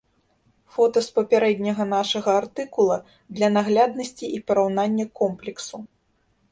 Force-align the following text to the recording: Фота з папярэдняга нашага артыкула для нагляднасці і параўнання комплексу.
Фота 0.77 1.03
з 1.07 1.11
папярэдняга 1.17 1.83
нашага 1.91 2.31
артыкула 2.41 2.97
для 3.35 3.47
нагляднасці 3.59 4.25
і 4.39 4.43
параўнання 4.51 5.05
комплексу. 5.23 5.77